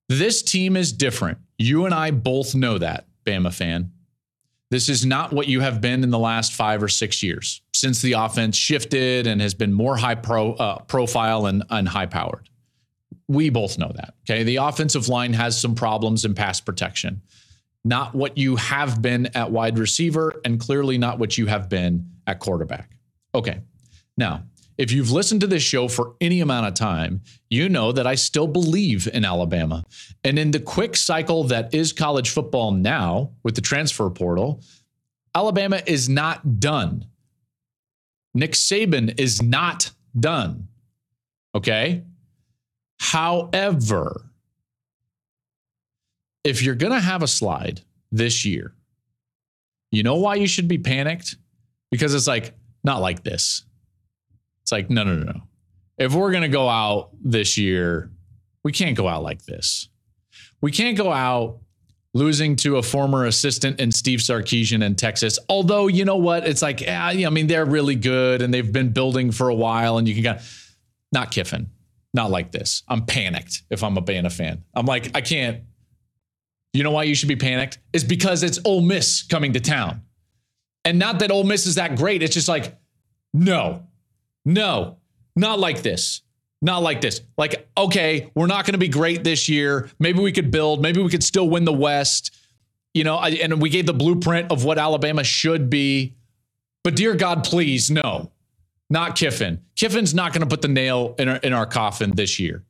[0.08, 1.38] This team is different.
[1.58, 3.92] You and I both know that, Bama fan.
[4.70, 8.00] This is not what you have been in the last five or six years since
[8.00, 12.48] the offense shifted and has been more high pro, uh, profile and, and high powered.
[13.28, 14.14] We both know that.
[14.24, 14.44] Okay.
[14.44, 17.20] The offensive line has some problems in pass protection.
[17.84, 22.08] Not what you have been at wide receiver, and clearly not what you have been
[22.26, 22.96] at quarterback.
[23.34, 23.60] Okay.
[24.16, 24.44] Now,
[24.78, 28.14] if you've listened to this show for any amount of time, you know that I
[28.14, 29.84] still believe in Alabama.
[30.24, 34.62] And in the quick cycle that is college football now with the transfer portal,
[35.34, 37.06] Alabama is not done.
[38.34, 40.68] Nick Saban is not done.
[41.54, 42.02] Okay.
[42.98, 44.30] However,
[46.44, 48.74] if you're going to have a slide this year,
[49.90, 51.36] you know why you should be panicked?
[51.90, 52.54] Because it's like,
[52.84, 53.64] not like this.
[54.62, 55.40] It's like, no, no, no, no.
[55.98, 58.10] If we're going to go out this year,
[58.64, 59.88] we can't go out like this.
[60.60, 61.58] We can't go out
[62.14, 65.38] losing to a former assistant in Steve Sarkisian in Texas.
[65.48, 66.46] Although, you know what?
[66.46, 69.98] It's like, yeah, I mean, they're really good and they've been building for a while
[69.98, 70.42] and you can get
[71.10, 71.70] not Kiffin,
[72.14, 72.82] not like this.
[72.88, 74.64] I'm panicked if I'm a Bama fan.
[74.74, 75.62] I'm like, I can't.
[76.72, 77.78] You know why you should be panicked?
[77.92, 80.02] Is because it's Ole Miss coming to town.
[80.84, 82.22] And not that Ole Miss is that great.
[82.22, 82.76] It's just like,
[83.32, 83.86] no,
[84.44, 84.98] no,
[85.36, 86.22] not like this.
[86.60, 87.20] Not like this.
[87.36, 89.90] Like, okay, we're not going to be great this year.
[89.98, 90.80] Maybe we could build.
[90.80, 92.36] Maybe we could still win the West.
[92.94, 96.14] You know, I, and we gave the blueprint of what Alabama should be.
[96.84, 98.30] But dear God, please, no,
[98.90, 99.60] not Kiffin.
[99.76, 102.62] Kiffin's not going to put the nail in our, in our coffin this year.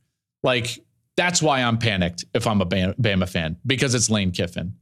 [0.42, 0.82] Like,
[1.16, 4.74] that's why I'm panicked if I'm a Bama fan because it's Lane Kiffin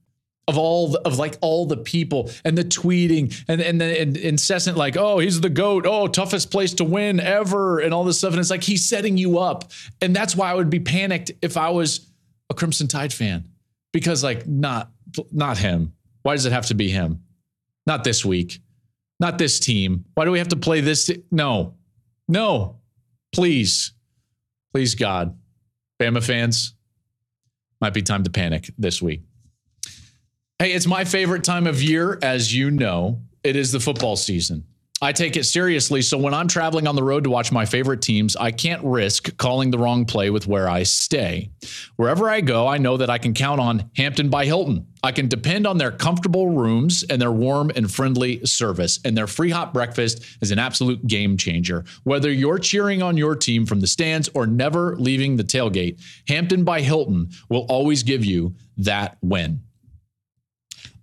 [0.48, 4.16] of all the, of like all the people and the tweeting and and the and
[4.16, 5.87] incessant like oh he's the goat.
[5.87, 8.33] Oh toughest place to win ever and all this stuff.
[8.33, 9.70] And it's like he's setting you up.
[10.00, 12.11] And that's why I would be panicked if I was
[12.50, 13.48] a Crimson Tide fan
[13.92, 14.90] because like not
[15.31, 15.92] not him.
[16.22, 17.22] Why does it have to be him?
[17.87, 18.61] Not this week.
[19.20, 20.05] Not this team.
[20.14, 21.74] Why do we have to play this t- no.
[22.26, 22.81] No.
[23.33, 23.92] Please.
[24.72, 25.38] Please God.
[26.00, 26.74] Bama fans
[27.81, 29.22] might be time to panic this week
[30.61, 33.23] Hey, it's my favorite time of year, as you know.
[33.42, 34.64] It is the football season.
[35.01, 36.03] I take it seriously.
[36.03, 39.35] So when I'm traveling on the road to watch my favorite teams, I can't risk
[39.38, 41.51] calling the wrong play with where I stay.
[41.96, 44.87] Wherever I go, I know that I can count on Hampton by Hilton.
[45.03, 49.01] I can depend on their comfortable rooms and their warm and friendly service.
[49.03, 51.87] And their free hot breakfast is an absolute game changer.
[52.05, 56.64] Whether you're cheering on your team from the stands or never leaving the tailgate, Hampton
[56.64, 59.62] by Hilton will always give you that win.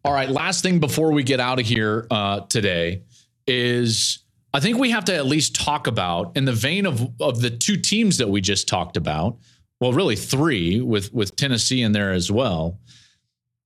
[0.08, 3.02] All right, last thing before we get out of here uh, today
[3.46, 4.20] is
[4.54, 7.50] I think we have to at least talk about, in the vein of of the
[7.50, 9.38] two teams that we just talked about.
[9.82, 12.80] Well, really three with with Tennessee in there as well,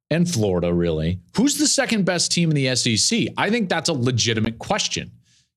[0.10, 0.74] and Florida.
[0.74, 3.28] Really, who's the second best team in the SEC?
[3.38, 5.12] I think that's a legitimate question.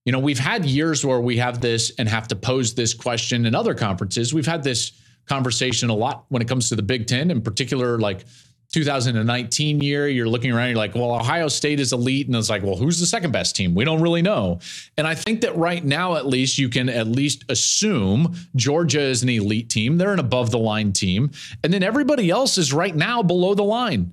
[0.04, 3.46] You know, we've had years where we have this and have to pose this question
[3.46, 4.34] in other conferences.
[4.34, 4.92] We've had this
[5.24, 8.26] conversation a lot when it comes to the Big Ten, in particular, like
[8.74, 12.26] 2019 year, you're looking around, you're like, well, Ohio State is elite.
[12.26, 13.72] And it's like, well, who's the second best team?
[13.72, 14.58] We don't really know.
[14.98, 19.22] And I think that right now, at least, you can at least assume Georgia is
[19.22, 19.96] an elite team.
[19.96, 21.30] They're an above the line team.
[21.62, 24.12] And then everybody else is right now below the line.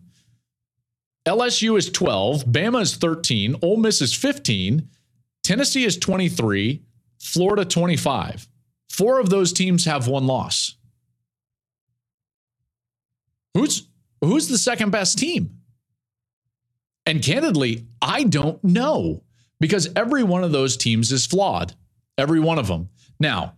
[1.27, 4.89] LSU is 12, Bama is 13, Ole Miss is 15,
[5.43, 6.81] Tennessee is 23,
[7.19, 8.47] Florida 25.
[8.89, 10.75] Four of those teams have one loss.
[13.53, 13.87] Who's
[14.21, 15.57] who's the second best team?
[17.05, 19.23] And candidly, I don't know
[19.59, 21.73] because every one of those teams is flawed.
[22.17, 22.89] Every one of them.
[23.19, 23.55] Now,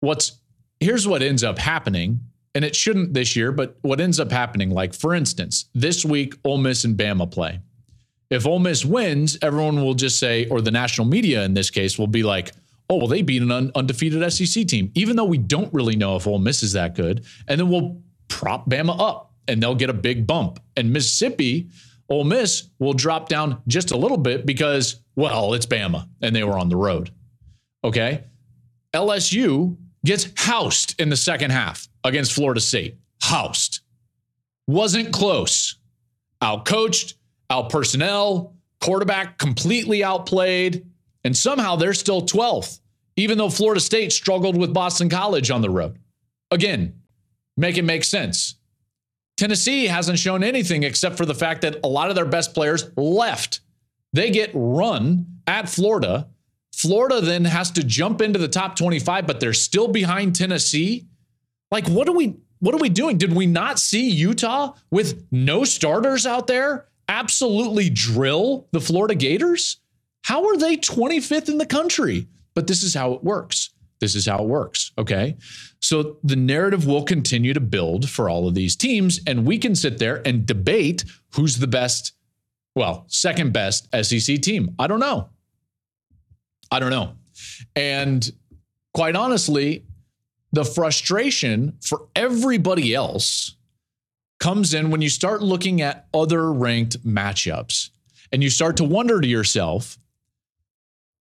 [0.00, 0.40] what's
[0.80, 2.20] here's what ends up happening,
[2.54, 6.34] and it shouldn't this year, but what ends up happening, like for instance, this week,
[6.44, 7.60] Ole Miss and Bama play.
[8.30, 11.98] If Ole Miss wins, everyone will just say, or the national media in this case
[11.98, 12.52] will be like,
[12.88, 16.16] oh, well, they beat an un- undefeated SEC team, even though we don't really know
[16.16, 17.24] if Ole Miss is that good.
[17.46, 20.60] And then we'll prop Bama up and they'll get a big bump.
[20.76, 21.68] And Mississippi,
[22.08, 26.44] Ole Miss will drop down just a little bit because, well, it's Bama and they
[26.44, 27.10] were on the road.
[27.84, 28.24] Okay.
[28.94, 32.98] LSU gets housed in the second half against Florida State.
[33.22, 33.80] Housed.
[34.66, 35.76] Wasn't close.
[36.40, 37.14] Out coached,
[37.50, 40.86] out personnel, quarterback completely outplayed.
[41.24, 42.80] And somehow they're still 12th,
[43.16, 45.98] even though Florida State struggled with Boston College on the road.
[46.50, 47.00] Again,
[47.56, 48.56] make it make sense.
[49.42, 52.88] Tennessee hasn't shown anything except for the fact that a lot of their best players
[52.96, 53.58] left.
[54.12, 56.28] They get run at Florida.
[56.72, 61.08] Florida then has to jump into the top 25, but they're still behind Tennessee.
[61.72, 63.18] Like, what are we what are we doing?
[63.18, 69.78] Did we not see Utah with no starters out there absolutely drill the Florida Gators?
[70.22, 72.28] How are they 25th in the country?
[72.54, 73.70] But this is how it works.
[74.02, 74.90] This is how it works.
[74.98, 75.36] Okay.
[75.78, 79.76] So the narrative will continue to build for all of these teams, and we can
[79.76, 82.14] sit there and debate who's the best,
[82.74, 84.74] well, second best SEC team.
[84.76, 85.28] I don't know.
[86.72, 87.12] I don't know.
[87.76, 88.28] And
[88.92, 89.84] quite honestly,
[90.50, 93.54] the frustration for everybody else
[94.40, 97.90] comes in when you start looking at other ranked matchups
[98.32, 99.96] and you start to wonder to yourself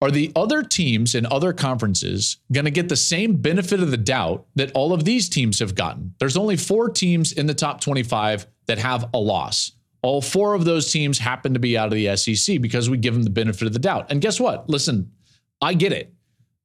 [0.02, 3.96] are the other teams in other conferences going to get the same benefit of the
[3.96, 6.14] doubt that all of these teams have gotten?
[6.18, 9.72] There's only four teams in the top 25 that have a loss.
[10.02, 13.12] All four of those teams happen to be out of the SEC because we give
[13.12, 14.10] them the benefit of the doubt.
[14.10, 14.68] And guess what?
[14.70, 15.12] Listen,
[15.60, 16.14] I get it.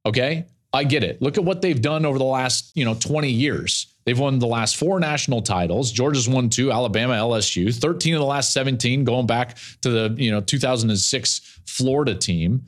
[0.06, 0.46] Okay?
[0.72, 1.22] I get it.
[1.22, 3.96] Look at what they've done over the last, you know, 20 years.
[4.06, 5.92] They've won the last four national titles.
[5.92, 10.32] Georgia's won two, Alabama, LSU, 13 of the last 17 going back to the, you
[10.32, 12.66] know, 2006 Florida team.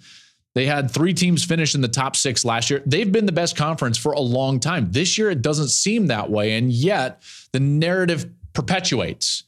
[0.58, 2.82] They had three teams finish in the top six last year.
[2.84, 4.91] They've been the best conference for a long time.
[4.91, 6.58] This year, it doesn't seem that way.
[6.58, 9.43] And yet, the narrative perpetuates.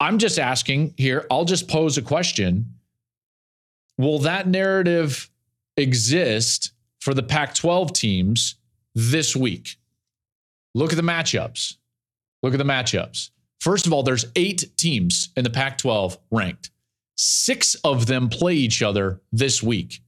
[0.00, 2.74] I'm just asking here, I'll just pose a question.
[3.98, 5.30] Will that narrative
[5.76, 8.56] exist for the Pac 12 teams
[8.96, 9.76] this week?
[10.74, 11.76] Look at the matchups.
[12.42, 13.30] Look at the matchups.
[13.60, 16.72] First of all, there's eight teams in the Pac 12 ranked.
[17.16, 20.00] Six of them play each other this week.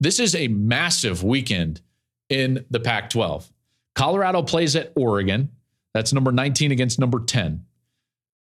[0.00, 1.80] This is a massive weekend
[2.28, 3.50] in the Pac 12.
[3.94, 5.50] Colorado plays at Oregon.
[5.94, 7.64] That's number 19 against number 10.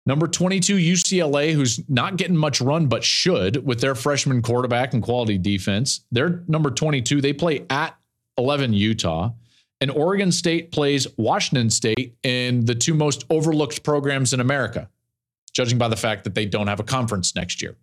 [0.07, 5.03] Number 22, UCLA, who's not getting much run, but should with their freshman quarterback and
[5.03, 6.05] quality defense.
[6.11, 7.21] They're number 22.
[7.21, 7.97] They play at
[8.39, 9.33] 11, Utah.
[9.81, 14.89] And Oregon State plays Washington State in the two most overlooked programs in America,
[15.53, 17.77] judging by the fact that they don't have a conference next year.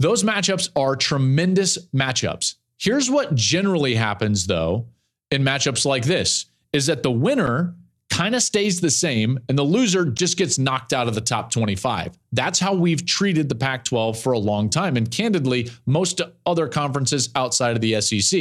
[0.00, 2.54] Those matchups are tremendous matchups.
[2.78, 4.86] Here's what generally happens though
[5.30, 7.74] in matchups like this is that the winner
[8.08, 11.50] kind of stays the same and the loser just gets knocked out of the top
[11.50, 12.18] 25.
[12.32, 14.96] That's how we've treated the Pac 12 for a long time.
[14.96, 18.40] And candidly, most other conferences outside of the SEC.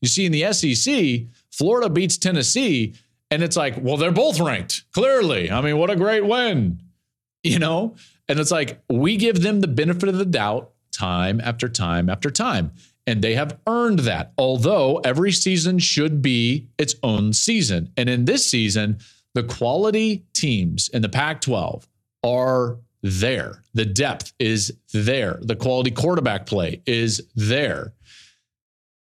[0.00, 2.94] You see, in the SEC, Florida beats Tennessee,
[3.30, 5.50] and it's like, well, they're both ranked, clearly.
[5.50, 6.80] I mean, what a great win,
[7.42, 7.96] you know?
[8.28, 12.30] And it's like, we give them the benefit of the doubt time after time after
[12.30, 12.72] time.
[13.06, 17.90] And they have earned that, although every season should be its own season.
[17.96, 18.98] And in this season,
[19.34, 21.88] the quality teams in the Pac 12
[22.24, 23.62] are there.
[23.72, 25.38] The depth is there.
[25.40, 27.94] The quality quarterback play is there.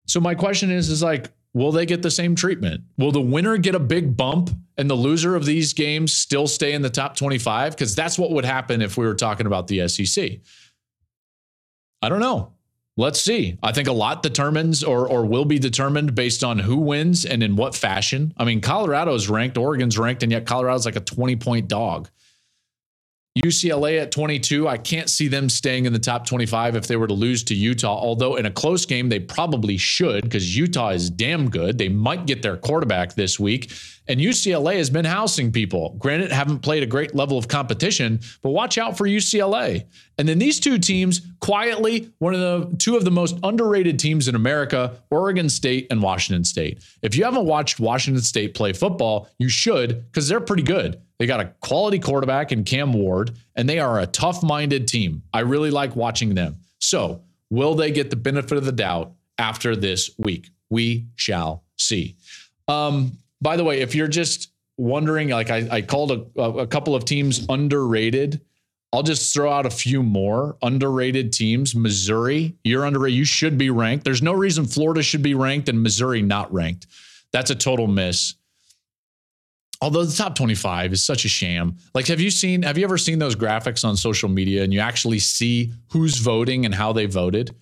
[0.07, 2.83] So my question is is like will they get the same treatment?
[2.99, 6.73] Will the winner get a big bump and the loser of these games still stay
[6.73, 9.89] in the top 25 because that's what would happen if we were talking about the
[9.89, 10.39] SEC.
[12.03, 12.53] I don't know.
[12.97, 13.57] Let's see.
[13.63, 17.45] I think a lot determines or or will be determined based on who wins and
[17.45, 18.35] in what fashion.
[18.37, 22.09] I mean, Colorado's ranked, Oregon's ranked, and yet Colorado's like a 20 point dog.
[23.45, 27.07] UCLA at 22, I can't see them staying in the top 25 if they were
[27.07, 27.97] to lose to Utah.
[27.97, 31.79] Although in a close game, they probably should because Utah is damn good.
[31.79, 33.71] They might get their quarterback this week.
[34.09, 35.95] And UCLA has been housing people.
[35.99, 39.85] Granted, haven't played a great level of competition, but watch out for UCLA.
[40.17, 44.27] And then these two teams, quietly, one of the two of the most underrated teams
[44.27, 46.83] in America, Oregon State and Washington State.
[47.03, 51.01] If you haven't watched Washington State play football, you should because they're pretty good.
[51.19, 55.23] They got a quality quarterback in Cam Ward, and they are a tough minded team.
[55.35, 56.57] I really like watching them.
[56.79, 60.49] So, will they get the benefit of the doubt after this week?
[60.71, 62.17] We shall see.
[62.69, 66.95] Um, by the way, if you're just wondering, like I, I called a, a couple
[66.95, 68.41] of teams underrated.
[68.93, 71.75] I'll just throw out a few more underrated teams.
[71.75, 73.19] Missouri, you're underrated.
[73.19, 74.05] You should be ranked.
[74.05, 76.87] There's no reason Florida should be ranked and Missouri not ranked.
[77.31, 78.35] That's a total miss.
[79.81, 81.77] Although the top 25 is such a sham.
[81.95, 84.81] Like, have you seen, have you ever seen those graphics on social media and you
[84.81, 87.55] actually see who's voting and how they voted?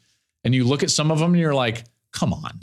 [0.45, 2.61] And you look at some of them and you're like, come on.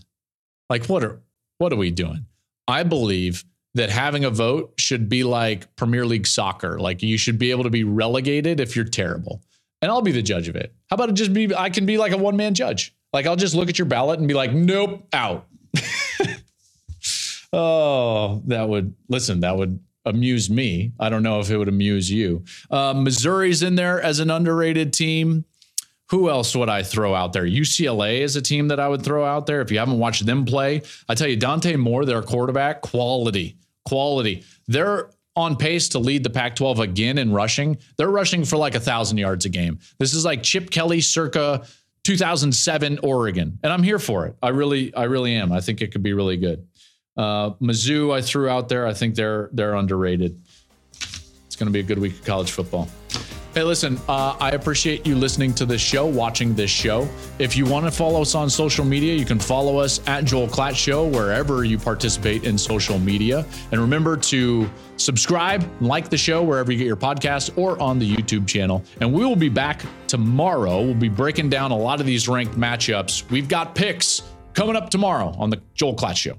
[0.70, 1.22] Like, what are,
[1.57, 2.26] what are we doing?
[2.68, 3.43] I believe
[3.76, 6.80] that having a vote should be like Premier League soccer.
[6.80, 9.41] Like you should be able to be relegated if you're terrible.
[9.82, 10.74] And I'll be the judge of it.
[10.89, 12.95] How about it just be I can be like a one man judge.
[13.11, 15.47] Like I'll just look at your ballot and be like, nope, out.
[17.53, 20.91] oh, that would listen, that would amuse me.
[20.99, 22.43] I don't know if it would amuse you.
[22.70, 25.45] Uh, Missouri's in there as an underrated team.
[26.10, 27.45] Who else would I throw out there?
[27.45, 29.62] UCLA is a team that I would throw out there.
[29.62, 34.43] If you haven't watched them play, I tell you, Dante Moore, their quarterback, quality, quality.
[34.68, 37.78] They're on pace to lead the Pac 12 again in rushing.
[37.97, 39.80] They're rushing for like a thousand yards a game.
[39.97, 41.66] This is like Chip Kelly circa
[42.04, 44.36] 2007 Oregon, and I'm here for it.
[44.43, 45.51] I really, I really am.
[45.51, 46.68] I think it could be really good.
[47.16, 48.86] Uh, Mizzou, I threw out there.
[48.88, 50.39] I think they're they're underrated.
[50.93, 52.89] It's going to be a good week of college football.
[53.54, 57.08] Hey, listen, uh, I appreciate you listening to this show, watching this show.
[57.38, 60.47] If you want to follow us on social media, you can follow us at Joel
[60.47, 63.45] Klatt Show wherever you participate in social media.
[63.72, 68.12] And remember to subscribe, like the show wherever you get your podcast or on the
[68.12, 68.84] YouTube channel.
[69.01, 70.82] And we will be back tomorrow.
[70.82, 73.30] We'll be breaking down a lot of these ranked matchups.
[73.30, 74.24] We've got picks
[74.56, 76.38] coming up tomorrow on the Joel Klatt Show.